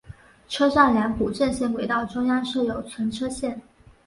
[0.49, 3.61] 车站两股正线轨道中央设有存车线。